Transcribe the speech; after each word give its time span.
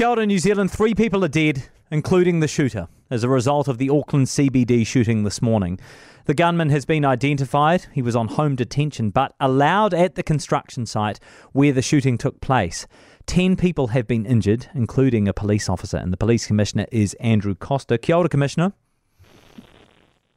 Kia 0.00 0.08
ora, 0.08 0.24
New 0.24 0.38
Zealand. 0.38 0.70
Three 0.70 0.94
people 0.94 1.22
are 1.26 1.28
dead, 1.28 1.64
including 1.90 2.40
the 2.40 2.48
shooter, 2.48 2.88
as 3.10 3.22
a 3.22 3.28
result 3.28 3.68
of 3.68 3.76
the 3.76 3.90
Auckland 3.90 4.28
CBD 4.28 4.86
shooting 4.86 5.24
this 5.24 5.42
morning. 5.42 5.78
The 6.24 6.32
gunman 6.32 6.70
has 6.70 6.86
been 6.86 7.04
identified. 7.04 7.84
He 7.92 8.00
was 8.00 8.16
on 8.16 8.28
home 8.28 8.56
detention, 8.56 9.10
but 9.10 9.34
allowed 9.38 9.92
at 9.92 10.14
the 10.14 10.22
construction 10.22 10.86
site 10.86 11.20
where 11.52 11.74
the 11.74 11.82
shooting 11.82 12.16
took 12.16 12.40
place. 12.40 12.86
Ten 13.26 13.56
people 13.56 13.88
have 13.88 14.06
been 14.06 14.24
injured, 14.24 14.68
including 14.74 15.28
a 15.28 15.34
police 15.34 15.68
officer, 15.68 15.98
and 15.98 16.14
the 16.14 16.16
police 16.16 16.46
commissioner 16.46 16.86
is 16.90 17.12
Andrew 17.20 17.54
Coster. 17.54 17.98
Kia 17.98 18.16
ora, 18.16 18.30
Commissioner. 18.30 18.72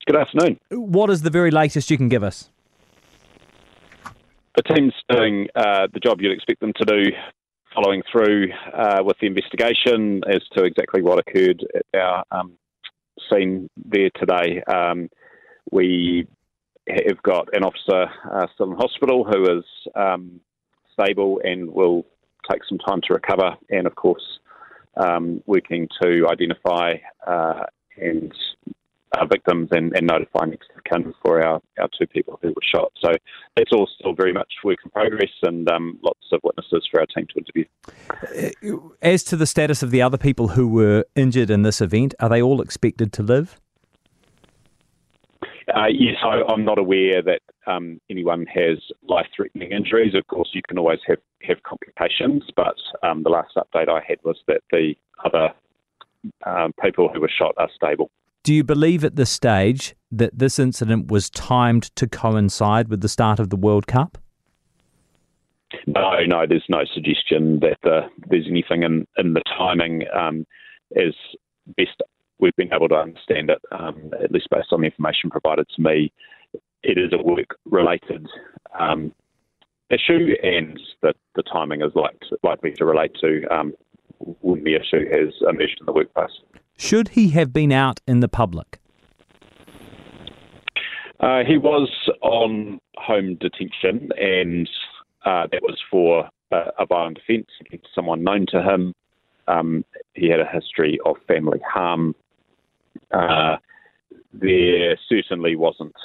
Good 0.05 0.17
afternoon. 0.17 0.59
What 0.71 1.09
is 1.09 1.21
the 1.21 1.29
very 1.29 1.51
latest 1.51 1.89
you 1.89 1.95
can 1.95 2.09
give 2.09 2.21
us? 2.21 2.49
The 4.57 4.63
team's 4.63 4.93
doing 5.07 5.47
uh, 5.55 5.87
the 5.93 6.01
job 6.01 6.19
you'd 6.19 6.33
expect 6.33 6.59
them 6.59 6.73
to 6.75 6.83
do, 6.83 7.11
following 7.73 8.03
through 8.11 8.49
uh, 8.73 9.01
with 9.03 9.17
the 9.19 9.27
investigation 9.27 10.21
as 10.27 10.41
to 10.55 10.63
exactly 10.63 11.01
what 11.01 11.19
occurred 11.19 11.65
at 11.75 11.99
our 11.99 12.23
um, 12.31 12.53
scene 13.31 13.69
there 13.85 14.09
today. 14.15 14.61
Um, 14.63 15.09
we 15.71 16.27
have 16.87 17.21
got 17.23 17.47
an 17.53 17.63
officer 17.63 18.11
uh, 18.31 18.47
still 18.53 18.71
in 18.71 18.77
hospital 18.77 19.23
who 19.23 19.57
is 19.57 19.63
um, 19.95 20.39
stable 20.93 21.41
and 21.43 21.71
will 21.71 22.05
take 22.51 22.61
some 22.67 22.77
time 22.79 23.01
to 23.07 23.13
recover, 23.13 23.55
and 23.69 23.87
of 23.87 23.95
course, 23.95 24.39
um, 24.97 25.41
working 25.45 25.87
to 26.01 26.27
identify 26.29 26.95
uh, 27.25 27.63
and 27.97 28.33
uh, 29.13 29.25
victims 29.25 29.69
and, 29.71 29.95
and 29.95 30.07
next 30.07 30.69
of 30.75 30.83
kin 30.83 31.13
for 31.23 31.43
our, 31.43 31.61
our 31.79 31.89
two 31.97 32.07
people 32.07 32.39
who 32.41 32.49
were 32.49 32.61
shot. 32.63 32.91
So 32.99 33.11
it's 33.57 33.71
all 33.71 33.87
still 33.99 34.13
very 34.13 34.33
much 34.33 34.51
work 34.63 34.79
in 34.83 34.91
progress 34.91 35.31
and 35.43 35.69
um, 35.69 35.99
lots 36.03 36.25
of 36.31 36.39
witnesses 36.43 36.87
for 36.89 36.99
our 36.99 37.05
team 37.05 37.27
to 37.33 37.39
interview. 37.39 38.89
As 39.01 39.23
to 39.25 39.35
the 39.35 39.45
status 39.45 39.83
of 39.83 39.91
the 39.91 40.01
other 40.01 40.17
people 40.17 40.49
who 40.49 40.67
were 40.67 41.05
injured 41.15 41.49
in 41.49 41.61
this 41.61 41.81
event, 41.81 42.15
are 42.19 42.29
they 42.29 42.41
all 42.41 42.61
expected 42.61 43.13
to 43.13 43.23
live? 43.23 43.59
Uh, 45.73 45.87
yes, 45.87 46.15
I, 46.23 46.41
am 46.51 46.65
not 46.65 46.77
aware 46.77 47.21
that 47.21 47.39
um, 47.67 47.99
anyone 48.09 48.45
has 48.47 48.79
life-threatening 49.07 49.71
injuries. 49.71 50.13
Of 50.13 50.27
course, 50.27 50.49
you 50.53 50.61
can 50.67 50.77
always 50.77 50.99
have, 51.07 51.19
have 51.43 51.63
complications, 51.63 52.43
but 52.55 52.75
um, 53.01 53.23
the 53.23 53.29
last 53.29 53.55
update 53.55 53.87
I 53.87 54.01
had 54.05 54.17
was 54.25 54.37
that 54.47 54.61
the 54.71 54.93
other 55.23 55.53
um, 56.45 56.73
people 56.81 57.09
who 57.13 57.21
were 57.21 57.29
shot 57.29 57.53
are 57.57 57.69
stable. 57.73 58.11
Do 58.43 58.53
you 58.53 58.65
believe 58.65 59.05
at 59.05 59.15
this 59.15 59.29
stage 59.29 59.95
that 60.11 60.37
this 60.37 60.59
incident 60.59 61.09
was 61.09 61.29
timed 61.29 61.83
to 61.95 62.07
coincide 62.07 62.89
with 62.89 62.99
the 62.99 63.07
start 63.07 63.39
of 63.39 63.49
the 63.49 63.55
World 63.55 63.87
Cup? 63.87 64.17
No, 65.87 66.19
no, 66.27 66.45
there's 66.45 66.65
no 66.67 66.83
suggestion 66.93 67.61
that 67.61 67.89
uh, 67.89 68.07
there's 68.29 68.47
anything 68.49 68.83
in, 68.83 69.07
in 69.17 69.33
the 69.33 69.41
timing. 69.57 70.03
Um, 70.13 70.45
as 70.97 71.13
best 71.77 72.01
we've 72.39 72.55
been 72.57 72.73
able 72.73 72.89
to 72.89 72.95
understand 72.95 73.49
it, 73.49 73.61
um, 73.71 74.11
at 74.21 74.31
least 74.31 74.49
based 74.51 74.73
on 74.73 74.81
the 74.81 74.87
information 74.87 75.29
provided 75.29 75.65
to 75.75 75.81
me, 75.81 76.11
it 76.83 76.97
is 76.97 77.13
a 77.13 77.23
work 77.23 77.57
related 77.65 78.27
um, 78.77 79.13
issue, 79.89 80.35
and 80.43 80.77
that 81.01 81.15
the 81.35 81.43
timing 81.43 81.81
is 81.81 81.91
like, 81.95 82.19
likely 82.43 82.71
to 82.73 82.83
relate 82.83 83.15
to 83.21 83.41
um, 83.49 83.73
when 84.41 84.65
the 84.65 84.75
issue 84.75 85.05
has 85.11 85.33
emerged 85.47 85.77
in 85.79 85.85
the 85.85 85.93
workplace. 85.93 86.31
Should 86.77 87.09
he 87.09 87.29
have 87.29 87.53
been 87.53 87.71
out 87.71 87.99
in 88.07 88.19
the 88.19 88.27
public? 88.27 88.79
Uh, 91.19 91.43
he 91.47 91.57
was 91.57 91.89
on 92.21 92.79
home 92.97 93.35
detention, 93.35 94.09
and 94.19 94.69
uh, 95.25 95.47
that 95.51 95.61
was 95.61 95.79
for 95.89 96.29
uh, 96.51 96.71
a 96.77 96.85
violent 96.85 97.17
offence 97.17 97.47
against 97.61 97.87
someone 97.95 98.23
known 98.23 98.45
to 98.49 98.61
him. 98.61 98.93
Um, 99.47 99.85
he 100.13 100.29
had 100.29 100.39
a 100.39 100.45
history 100.45 100.99
of 101.05 101.15
family 101.27 101.61
harm. 101.65 102.15
Uh, 103.11 103.57
there 104.33 104.97
certainly 105.07 105.55
wasn't 105.55 105.95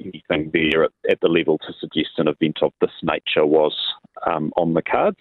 anything 0.00 0.50
there 0.52 0.84
at, 0.84 0.92
at, 1.08 1.20
the 1.20 1.28
level 1.28 1.58
to 1.58 1.72
suggest 1.80 2.18
an 2.18 2.28
event 2.28 2.58
of 2.62 2.72
this 2.80 2.90
nature 3.02 3.46
was 3.46 3.74
um, 4.26 4.52
on 4.56 4.74
the 4.74 4.82
cards. 4.82 5.18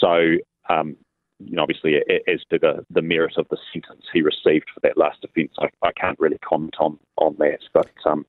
So 0.00 0.36
um, 0.68 0.96
you 1.38 1.56
know, 1.56 1.62
obviously, 1.62 1.96
as 2.28 2.40
to 2.50 2.58
the, 2.58 2.84
the 2.90 3.02
merit 3.02 3.34
of 3.36 3.46
the 3.50 3.58
sentence 3.72 4.04
he 4.12 4.22
received 4.22 4.66
for 4.72 4.80
that 4.82 4.96
last 4.96 5.24
offence, 5.24 5.52
I, 5.58 5.68
I 5.82 5.92
can't 5.92 6.18
really 6.18 6.38
comment 6.38 6.74
on, 6.78 6.98
on 7.16 7.34
that. 7.38 7.60
But 7.72 7.90
um, 8.06 8.24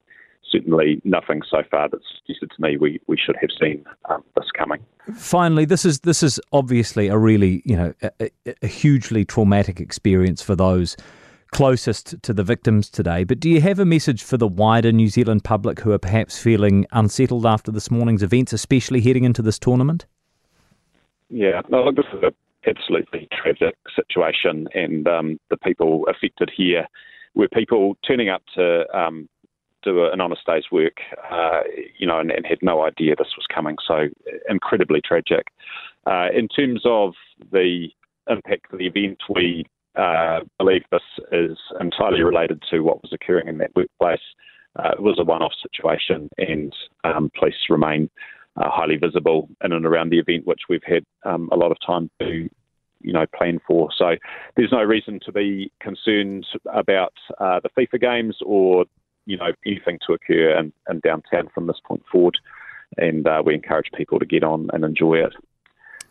certainly 0.52 1.02
nothing 1.04 1.42
so 1.50 1.64
far 1.70 1.90
that's 1.90 2.04
suggested 2.18 2.52
to 2.56 2.62
me 2.62 2.78
we, 2.78 3.00
we 3.08 3.18
should 3.18 3.36
have 3.42 3.50
seen 3.60 3.84
um, 4.10 4.24
this 4.36 4.50
coming. 4.58 4.80
Finally, 5.16 5.66
this 5.66 5.86
is 5.86 6.00
this 6.02 6.24
is 6.24 6.40
obviously 6.52 7.08
a 7.08 7.18
really 7.18 7.62
you 7.66 7.76
know 7.76 7.94
a, 8.20 8.32
a 8.62 8.68
hugely 8.68 9.24
traumatic 9.26 9.80
experience 9.80 10.42
for 10.42 10.56
those 10.56 10.98
closest 11.52 12.22
to 12.24 12.34
the 12.34 12.44
victims 12.44 12.90
today. 12.90 13.24
But 13.24 13.40
do 13.40 13.50
you 13.50 13.62
have 13.62 13.80
a 13.80 13.86
message 13.86 14.24
for 14.24 14.36
the 14.36 14.48
wider 14.48 14.92
New 14.92 15.08
Zealand 15.08 15.44
public 15.44 15.80
who 15.80 15.92
are 15.92 16.00
perhaps 16.00 16.38
feeling 16.38 16.86
unsettled 16.92 17.46
after 17.46 17.72
this 17.72 17.90
morning's 17.90 18.24
events, 18.24 18.52
especially 18.52 19.00
heading 19.00 19.24
into 19.24 19.42
this 19.42 19.60
tournament? 19.60 20.06
Yeah, 21.30 21.62
no, 21.70 21.84
look, 21.84 21.96
this 21.96 22.06
is 22.14 22.24
a 22.24 22.34
absolutely 22.68 23.28
tragic 23.32 23.76
situation, 23.96 24.68
and 24.74 25.08
um, 25.08 25.40
the 25.50 25.58
people 25.58 26.06
affected 26.10 26.52
here 26.56 26.88
were 27.36 27.48
people 27.50 27.98
turning 28.08 28.30
up 28.30 28.44
to 28.56 28.86
um, 28.98 29.28
do 29.84 30.06
an 30.06 30.20
honest 30.20 30.42
day's 30.46 30.66
work, 30.72 30.98
uh, 31.32 31.62
you 31.98 32.08
know, 32.08 32.20
and, 32.20 32.32
and, 32.32 32.46
had 32.46 32.58
no 32.62 32.84
idea 32.84 33.16
this 33.16 33.36
was 33.38 33.46
coming. 33.54 33.76
So 33.88 34.08
incredibly 34.50 35.00
tragic. 35.00 35.48
Uh, 36.08 36.28
in 36.36 36.48
terms 36.48 36.82
of 36.86 37.14
the 37.52 37.90
impact 38.30 38.74
of 38.74 38.80
the 38.80 38.88
event, 38.88 39.20
we 39.30 39.66
uh, 39.96 40.40
believe 40.58 40.84
this 40.92 41.02
is 41.32 41.58
entirely 41.80 42.24
related 42.24 42.64
to 42.72 42.80
what 42.80 43.02
was 43.02 43.14
occurring 43.14 43.48
in 43.48 43.60
that 43.60 43.76
workplace. 43.76 44.20
Uh, 44.78 44.90
it 44.94 45.02
was 45.02 45.18
a 45.20 45.24
one-off 45.24 45.54
situation, 45.62 46.30
and 46.38 46.76
um, 47.04 47.32
police 47.38 47.56
remain 47.70 48.10
uh, 48.58 48.70
highly 48.70 48.98
visible 48.98 49.50
in 49.64 49.72
and 49.72 49.86
around 49.86 50.10
the 50.10 50.20
event, 50.20 50.46
which 50.46 50.62
we've 50.70 50.84
had 50.86 51.04
um, 51.24 51.50
a 51.52 51.56
lot 51.56 51.72
of 51.72 51.78
time 51.86 52.10
to 52.20 52.50
you 53.02 53.14
know 53.14 53.26
plan 53.38 53.60
for. 53.68 53.90
So 53.96 54.16
there's 54.56 54.72
no 54.72 54.84
reason 54.84 55.20
to 55.26 55.32
be 55.32 55.72
concerned 55.80 56.46
about 56.74 57.14
uh, 57.40 57.60
the 57.62 57.70
FIFA 57.78 58.02
games 58.02 58.38
or 58.46 58.86
you 59.26 59.38
know 59.38 59.52
anything 59.66 60.00
to 60.08 60.14
occur 60.14 60.58
in, 60.58 60.74
in 60.90 61.00
downtown 61.02 61.50
from 61.54 61.68
this 61.68 61.80
point 61.86 62.04
forward. 62.12 62.38
And 62.98 63.28
uh, 63.28 63.44
we 63.46 63.56
encourage 63.56 63.90
people 63.96 64.20
to 64.20 64.26
get 64.26 64.44
on 64.44 64.70
and 64.72 64.86
enjoy 64.86 65.16
it. 65.16 65.34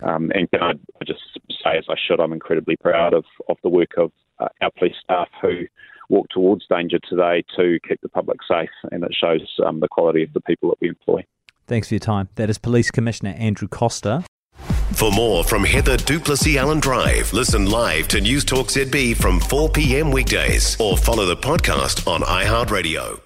Um, 0.03 0.31
and 0.35 0.51
can 0.51 0.63
I, 0.63 0.73
just 1.07 1.23
say, 1.51 1.79
as 1.79 1.85
I 1.89 1.95
should, 1.97 2.21
I'm 2.21 2.33
incredibly 2.33 2.77
proud 2.77 3.15
of, 3.15 3.25
of 3.49 3.57
the 3.63 3.69
work 3.69 3.93
of 3.97 4.11
uh, 4.39 4.49
our 4.61 4.71
police 4.77 4.97
staff 5.03 5.29
who 5.41 5.63
walk 6.11 6.27
towards 6.31 6.67
danger 6.69 6.99
today 7.09 7.45
to 7.57 7.79
keep 7.89 8.01
the 8.03 8.09
public 8.09 8.39
safe, 8.47 8.69
and 8.91 9.05
it 9.05 9.17
shows 9.19 9.41
um, 9.65 9.81
the 9.81 9.89
quality 9.89 10.23
of 10.23 10.33
the 10.33 10.41
people 10.43 10.69
that 10.71 10.81
we 10.81 10.89
employ. 10.89 11.25
Thanks 11.75 11.89
for 11.89 11.95
your 11.95 11.99
time. 11.99 12.29
That 12.37 12.49
is 12.51 12.57
Police 12.57 12.93
Commissioner 12.93 13.35
Andrew 13.37 13.67
Coster. 13.67 14.23
For 14.93 15.11
more 15.11 15.43
from 15.43 15.65
Heather 15.65 15.97
du 15.97 16.21
Plessis-Allen 16.21 16.79
Drive, 16.79 17.33
listen 17.33 17.69
live 17.69 18.07
to 18.07 18.19
Newstalk 18.19 18.71
ZB 18.71 19.17
from 19.17 19.41
4 19.41 19.71
p.m. 19.71 20.13
weekdays 20.13 20.81
or 20.81 20.97
follow 20.97 21.27
the 21.27 21.37
podcast 21.37 22.07
on 22.07 22.21
iHeartRadio. 22.21 23.24